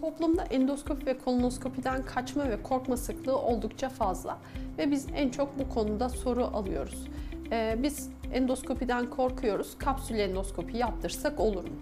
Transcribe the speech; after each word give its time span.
Toplumda 0.00 0.44
endoskopi 0.50 1.06
ve 1.06 1.18
kolonoskopiden 1.18 2.02
kaçma 2.02 2.48
ve 2.48 2.62
korkma 2.62 2.96
sıklığı 2.96 3.38
oldukça 3.38 3.88
fazla 3.88 4.38
ve 4.78 4.90
biz 4.90 5.06
en 5.16 5.30
çok 5.30 5.58
bu 5.58 5.68
konuda 5.68 6.08
soru 6.08 6.44
alıyoruz. 6.44 7.04
Ee, 7.52 7.76
biz 7.82 8.10
endoskopiden 8.32 9.10
korkuyoruz, 9.10 9.78
kapsül 9.78 10.18
endoskopi 10.18 10.76
yaptırsak 10.76 11.40
olur 11.40 11.64
mu? 11.64 11.76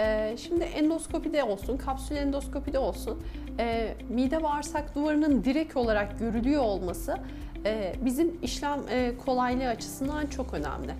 Ee, 0.00 0.36
şimdi 0.38 0.64
endoskopide 0.64 1.44
olsun, 1.44 1.76
kapsül 1.76 2.16
endoskopide 2.16 2.78
olsun, 2.78 3.22
e, 3.58 3.94
mide 4.08 4.42
bağırsak 4.42 4.94
duvarının 4.94 5.44
direkt 5.44 5.76
olarak 5.76 6.18
görülüyor 6.18 6.62
olması 6.62 7.16
e, 7.64 7.94
bizim 8.04 8.38
işlem 8.42 8.80
e, 8.90 9.12
kolaylığı 9.24 9.68
açısından 9.68 10.26
çok 10.26 10.54
önemli. 10.54 10.92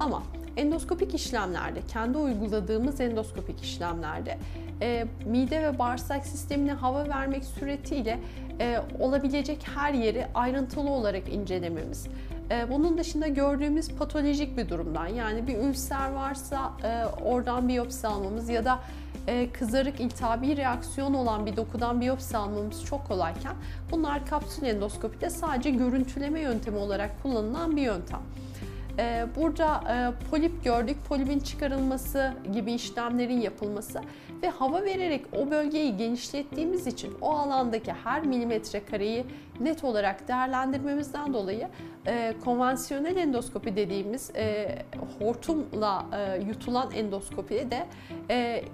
Ama 0.00 0.22
endoskopik 0.56 1.14
işlemlerde, 1.14 1.80
kendi 1.88 2.18
uyguladığımız 2.18 3.00
endoskopik 3.00 3.62
işlemlerde 3.62 4.38
e, 4.82 5.06
mide 5.26 5.62
ve 5.62 5.78
bağırsak 5.78 6.26
sistemine 6.26 6.72
hava 6.72 7.08
vermek 7.08 7.44
suretiyle 7.44 8.18
e, 8.60 8.78
olabilecek 9.00 9.66
her 9.74 9.92
yeri 9.92 10.26
ayrıntılı 10.34 10.90
olarak 10.90 11.28
incelememiz. 11.28 12.06
E, 12.50 12.70
bunun 12.70 12.98
dışında 12.98 13.28
gördüğümüz 13.28 13.88
patolojik 13.88 14.56
bir 14.56 14.68
durumdan 14.68 15.06
yani 15.06 15.46
bir 15.46 15.58
ülser 15.58 16.12
varsa 16.12 16.72
e, 16.84 17.04
oradan 17.24 17.68
biyopsi 17.68 18.06
almamız 18.06 18.48
ya 18.48 18.64
da 18.64 18.80
e, 19.26 19.50
kızarık 19.50 20.00
iltihabi 20.00 20.56
reaksiyon 20.56 21.14
olan 21.14 21.46
bir 21.46 21.56
dokudan 21.56 22.00
biyopsi 22.00 22.36
almamız 22.36 22.84
çok 22.84 23.08
kolayken 23.08 23.54
bunlar 23.90 24.26
kapsül 24.26 24.66
endoskopide 24.66 25.30
sadece 25.30 25.70
görüntüleme 25.70 26.40
yöntemi 26.40 26.76
olarak 26.76 27.22
kullanılan 27.22 27.76
bir 27.76 27.82
yöntem. 27.82 28.20
Ee, 28.98 29.26
burada 29.36 29.82
e, 29.88 30.28
polip 30.30 30.64
gördük, 30.64 30.96
polipin 31.08 31.38
çıkarılması 31.38 32.32
gibi 32.52 32.72
işlemlerin 32.72 33.40
yapılması 33.40 34.00
ve 34.42 34.48
hava 34.48 34.82
vererek 34.82 35.24
o 35.32 35.50
bölgeyi 35.50 35.96
genişlettiğimiz 35.96 36.86
için 36.86 37.14
o 37.20 37.30
alandaki 37.30 37.92
her 37.92 38.22
milimetre 38.22 38.84
kareyi 38.84 39.26
net 39.60 39.84
olarak 39.84 40.28
değerlendirmemizden 40.28 41.34
dolayı 41.34 41.68
e, 42.06 42.34
konvansiyonel 42.44 43.16
endoskopi 43.16 43.76
dediğimiz 43.76 44.30
e, 44.36 44.78
hortumla 45.18 46.06
yutulan 46.48 46.90
endoskopi 46.90 47.68
de 47.70 47.86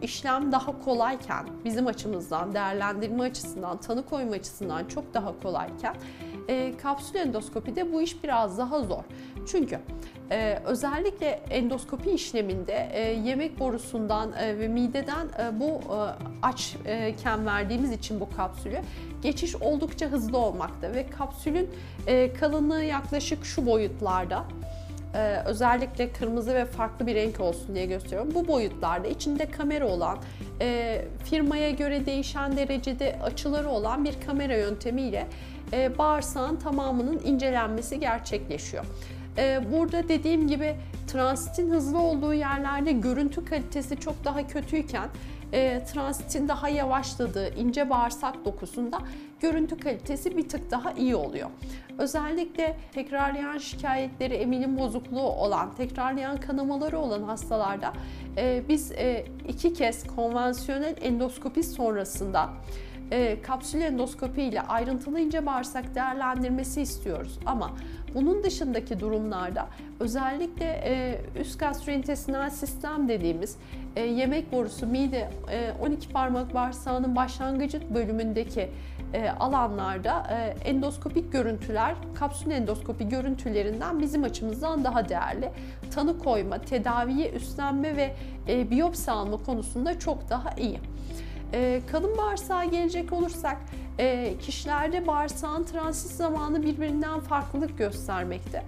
işlem 0.02 0.52
daha 0.52 0.84
kolayken 0.84 1.46
bizim 1.64 1.86
açımızdan 1.86 2.54
değerlendirme 2.54 3.22
açısından, 3.22 3.76
tanı 3.76 4.06
koyma 4.06 4.32
açısından 4.32 4.84
çok 4.84 5.14
daha 5.14 5.40
kolayken 5.42 5.94
kapsül 6.82 7.14
endoskopide 7.14 7.92
bu 7.92 8.02
iş 8.02 8.24
biraz 8.24 8.58
daha 8.58 8.80
zor. 8.82 9.04
Çünkü 9.46 9.78
ee, 10.30 10.58
özellikle 10.64 11.26
endoskopi 11.50 12.10
işleminde 12.10 12.88
e, 12.92 13.00
yemek 13.00 13.58
borusundan 13.60 14.32
e, 14.32 14.58
ve 14.58 14.68
mideden 14.68 15.26
e, 15.26 15.60
bu 15.60 15.80
e, 15.94 16.96
açken 17.06 17.46
verdiğimiz 17.46 17.92
için 17.92 18.20
bu 18.20 18.30
kapsülü 18.36 18.78
geçiş 19.22 19.56
oldukça 19.56 20.06
hızlı 20.06 20.38
olmakta 20.38 20.94
ve 20.94 21.06
kapsülün 21.06 21.70
e, 22.06 22.32
kalınlığı 22.32 22.84
yaklaşık 22.84 23.44
şu 23.44 23.66
boyutlarda. 23.66 24.44
Ee, 25.14 25.42
özellikle 25.44 26.12
kırmızı 26.12 26.54
ve 26.54 26.64
farklı 26.64 27.06
bir 27.06 27.14
renk 27.14 27.40
olsun 27.40 27.74
diye 27.74 27.86
gösteriyorum. 27.86 28.34
Bu 28.34 28.48
boyutlarda 28.48 29.08
içinde 29.08 29.50
kamera 29.50 29.88
olan, 29.88 30.18
e, 30.60 31.04
firmaya 31.24 31.70
göre 31.70 32.06
değişen 32.06 32.56
derecede 32.56 33.18
açıları 33.22 33.68
olan 33.68 34.04
bir 34.04 34.14
kamera 34.26 34.56
yöntemiyle 34.56 35.26
e, 35.72 35.98
bağırsağın 35.98 36.56
tamamının 36.56 37.20
incelenmesi 37.24 38.00
gerçekleşiyor. 38.00 38.84
Ee, 39.38 39.60
burada 39.72 40.08
dediğim 40.08 40.48
gibi 40.48 40.76
transitin 41.06 41.70
hızlı 41.70 41.98
olduğu 41.98 42.34
yerlerde 42.34 42.92
görüntü 42.92 43.44
kalitesi 43.44 44.00
çok 44.00 44.24
daha 44.24 44.46
kötüyken 44.46 45.08
e, 45.52 45.84
transitin 45.84 46.48
daha 46.48 46.68
yavaşladığı 46.68 47.54
ince 47.54 47.90
bağırsak 47.90 48.44
dokusunda 48.44 48.98
görüntü 49.40 49.78
kalitesi 49.78 50.36
bir 50.36 50.48
tık 50.48 50.70
daha 50.70 50.92
iyi 50.92 51.16
oluyor. 51.16 51.50
Özellikle 51.98 52.76
tekrarlayan 52.92 53.58
şikayetleri, 53.58 54.34
emilim 54.34 54.78
bozukluğu 54.78 55.22
olan, 55.22 55.74
tekrarlayan 55.74 56.36
kanamaları 56.36 56.98
olan 56.98 57.22
hastalarda 57.22 57.92
e, 58.36 58.62
biz 58.68 58.92
e, 58.92 59.26
iki 59.48 59.74
kez 59.74 60.06
konvansiyonel 60.06 60.96
endoskopi 61.00 61.62
sonrasında 61.62 62.50
e, 63.10 63.42
kapsül 63.42 63.80
endoskopi 63.80 64.42
ile 64.42 64.60
ayrıntılı 64.60 65.20
ince 65.20 65.46
bağırsak 65.46 65.94
değerlendirmesi 65.94 66.82
istiyoruz. 66.82 67.38
Ama 67.46 67.70
bunun 68.14 68.42
dışındaki 68.42 69.00
durumlarda 69.00 69.68
özellikle 70.00 70.64
e, 70.64 71.20
üst 71.40 71.58
gastrointestinal 71.60 72.50
sistem 72.50 73.08
dediğimiz 73.08 73.56
e, 73.96 74.00
yemek 74.00 74.52
borusu, 74.52 74.86
mide, 74.86 75.30
e, 75.50 75.72
12 75.82 76.08
parmak 76.08 76.54
bağırsağının 76.54 77.16
başlangıcı 77.16 77.94
bölümündeki 77.94 78.70
e, 79.14 79.30
alanlarda 79.30 80.26
e, 80.30 80.68
endoskopik 80.68 81.32
görüntüler, 81.32 81.94
kapsül 82.14 82.50
endoskopi 82.50 83.08
görüntülerinden 83.08 84.00
bizim 84.00 84.24
açımızdan 84.24 84.84
daha 84.84 85.08
değerli. 85.08 85.50
Tanı 85.94 86.18
koyma, 86.18 86.58
tedaviye 86.58 87.30
üstlenme 87.30 87.96
ve 87.96 88.14
e, 88.48 88.70
biyopsi 88.70 89.10
alma 89.10 89.36
konusunda 89.36 89.98
çok 89.98 90.30
daha 90.30 90.50
iyi. 90.50 90.78
E, 91.52 91.80
kalın 91.92 92.18
bağırsağa 92.18 92.64
gelecek 92.64 93.12
olursak 93.12 93.56
e, 93.98 94.34
kişilerde 94.38 95.06
bağırsağın 95.06 95.64
transit 95.64 96.10
zamanı 96.10 96.62
birbirinden 96.62 97.20
farklılık 97.20 97.78
göstermekte. 97.78 98.62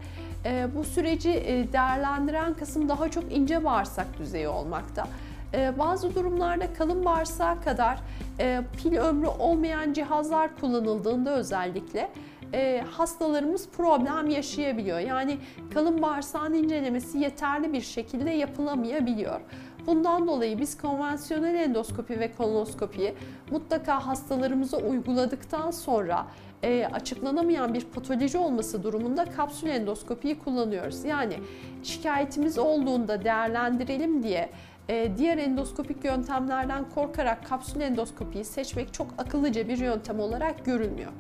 E, 0.45 0.67
bu 0.77 0.85
süreci 0.85 1.31
e, 1.31 1.73
değerlendiren 1.73 2.55
kısım 2.55 2.89
daha 2.89 3.09
çok 3.09 3.33
ince 3.33 3.65
bağırsak 3.65 4.07
düzeyi 4.19 4.49
olmakta. 4.49 5.09
E, 5.55 5.79
bazı 5.79 6.15
durumlarda 6.15 6.73
kalın 6.73 7.05
bağırsağa 7.05 7.61
kadar 7.61 7.99
e, 8.41 8.61
pil 8.77 8.97
ömrü 8.97 9.27
olmayan 9.27 9.93
cihazlar 9.93 10.57
kullanıldığında 10.61 11.31
özellikle 11.31 12.11
e, 12.55 12.85
hastalarımız 12.91 13.69
problem 13.69 14.31
yaşayabiliyor. 14.31 14.99
Yani 14.99 15.39
kalın 15.75 16.03
bağırsağın 16.03 16.55
incelemesi 16.55 17.19
yeterli 17.19 17.73
bir 17.73 17.81
şekilde 17.81 18.31
yapılamayabiliyor. 18.31 19.41
Bundan 19.87 20.27
dolayı 20.29 20.59
biz 20.59 20.77
konvansiyonel 20.77 21.55
endoskopi 21.55 22.21
ve 22.21 22.33
kolonoskopiyi 22.33 23.15
mutlaka 23.51 24.07
hastalarımıza 24.07 24.77
uyguladıktan 24.77 25.71
sonra 25.71 26.27
e, 26.63 26.89
açıklanamayan 26.93 27.75
bir 27.75 27.85
patoloji 27.85 28.39
olması 28.39 28.83
durumunda 28.83 29.25
kapsül 29.25 29.69
endoskopiyi 29.69 30.39
kullanıyoruz. 30.39 31.05
Yani 31.05 31.35
şikayetimiz 31.83 32.59
olduğunda 32.59 33.25
değerlendirelim 33.25 34.23
diye 34.23 34.51
e, 34.89 35.17
diğer 35.19 35.39
endoskopik 35.39 36.05
yöntemlerden 36.05 36.85
korkarak 36.95 37.49
kapsül 37.49 37.81
endoskopiyi 37.81 38.45
seçmek 38.45 38.95
çok 38.95 39.07
akıllıca 39.19 39.69
bir 39.69 39.79
yöntem 39.79 40.21
olarak 40.21 40.65
görülmüyor. 40.65 41.13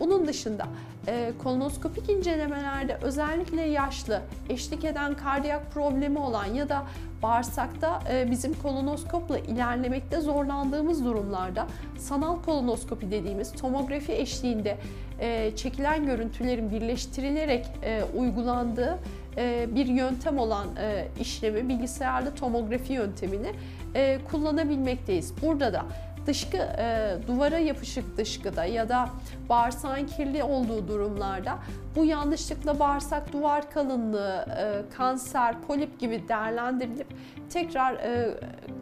Bunun 0.00 0.26
dışında 0.26 0.66
e, 1.08 1.32
kolonoskopik 1.42 2.10
incelemelerde 2.10 2.98
özellikle 3.02 3.62
yaşlı, 3.62 4.22
eşlik 4.48 4.84
eden 4.84 5.14
kardiyak 5.14 5.72
problemi 5.72 6.18
olan 6.18 6.44
ya 6.44 6.68
da 6.68 6.84
bağırsakta 7.22 8.02
e, 8.12 8.30
bizim 8.30 8.54
kolonoskopla 8.54 9.38
ilerlemekte 9.38 10.20
zorlandığımız 10.20 11.04
durumlarda 11.04 11.66
sanal 11.98 12.42
kolonoskopi 12.42 13.10
dediğimiz 13.10 13.52
tomografi 13.52 14.12
eşliğinde 14.12 14.78
e, 15.20 15.56
çekilen 15.56 16.06
görüntülerin 16.06 16.70
birleştirilerek 16.70 17.66
e, 17.82 18.02
uygulandığı 18.16 18.98
e, 19.36 19.68
bir 19.74 19.86
yöntem 19.86 20.38
olan 20.38 20.66
e, 20.76 21.08
işlemi 21.20 21.68
bilgisayarlı 21.68 22.34
tomografi 22.34 22.92
yöntemini 22.92 23.52
e, 23.94 24.18
kullanabilmekteyiz. 24.30 25.32
Burada 25.42 25.72
da 25.72 25.84
dışkı 26.26 26.56
e, 26.56 27.16
duvara 27.26 27.58
yapışık 27.58 28.16
dışkıda 28.16 28.64
ya 28.64 28.88
da 28.88 29.08
bağırsağın 29.48 30.06
kirli 30.06 30.42
olduğu 30.42 30.88
durumlarda 30.88 31.58
bu 31.96 32.04
yanlışlıkla 32.04 32.78
bağırsak 32.78 33.32
duvar 33.32 33.70
kalınlığı, 33.70 34.46
e, 34.58 34.96
kanser, 34.96 35.62
polip 35.62 36.00
gibi 36.00 36.28
değerlendirilip 36.28 37.06
tekrar 37.50 37.94
e, 37.94 38.38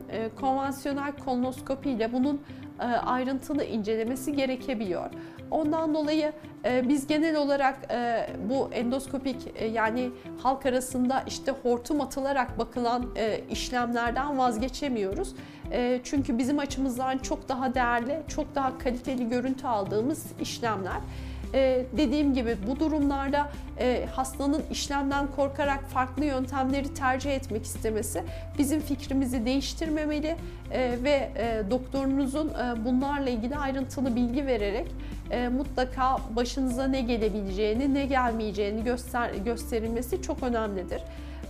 e, 0.08 0.28
konvansiyonel 0.40 1.12
kolonoskopi 1.12 1.90
ile 1.90 2.12
bunun 2.12 2.42
ayrıntılı 3.04 3.64
incelemesi 3.64 4.32
gerekebiliyor. 4.32 5.10
Ondan 5.50 5.94
dolayı 5.94 6.32
e, 6.64 6.88
biz 6.88 7.06
genel 7.06 7.36
olarak 7.36 7.78
e, 7.90 8.26
bu 8.48 8.70
endoskopik 8.72 9.36
yani 9.72 10.10
halk 10.42 10.66
arasında 10.66 11.24
işte 11.26 11.52
hortum 11.62 12.00
atılarak 12.00 12.58
bakılan 12.58 13.14
işlemlerden 13.50 14.38
vazgeçemiyoruz. 14.38 15.34
Çünkü 16.04 16.38
bizim 16.38 16.58
açımızdan 16.58 17.18
çok 17.18 17.48
daha 17.48 17.74
değerli, 17.74 18.22
çok 18.28 18.54
daha 18.54 18.78
kaliteli 18.78 19.28
görüntü 19.28 19.66
aldığımız 19.66 20.26
işlemler. 20.40 21.00
Ee, 21.54 21.84
dediğim 21.96 22.34
gibi 22.34 22.56
bu 22.66 22.80
durumlarda 22.80 23.50
e, 23.78 24.06
hastanın 24.12 24.62
işlemden 24.70 25.26
korkarak 25.36 25.84
farklı 25.84 26.24
yöntemleri 26.24 26.94
tercih 26.94 27.30
etmek 27.30 27.64
istemesi 27.64 28.22
bizim 28.58 28.80
fikrimizi 28.80 29.46
değiştirmemeli 29.46 30.36
e, 30.72 30.98
ve 31.02 31.30
e, 31.36 31.62
doktorunuzun 31.70 32.48
e, 32.48 32.84
bunlarla 32.84 33.30
ilgili 33.30 33.56
ayrıntılı 33.56 34.16
bilgi 34.16 34.46
vererek 34.46 34.86
e, 35.30 35.48
mutlaka 35.48 36.16
başınıza 36.36 36.86
ne 36.88 37.00
gelebileceğini, 37.00 37.94
ne 37.94 38.06
gelmeyeceğini 38.06 38.84
göster 38.84 39.30
gösterilmesi 39.34 40.22
çok 40.22 40.42
önemlidir. 40.42 41.02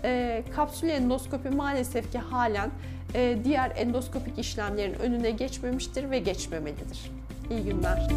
E, 0.04 0.43
kapsül 0.56 0.88
endoskopi 0.88 1.49
maalesef 1.49 2.12
ki 2.12 2.19
halen 2.19 2.70
e, 3.14 3.37
diğer 3.44 3.72
endoskopik 3.76 4.38
işlemlerin 4.38 4.94
önüne 4.94 5.31
geçmemiştir 5.31 6.10
ve 6.10 6.19
geçmemelidir. 6.19 7.10
İyi 7.50 7.64
günler. 7.64 8.08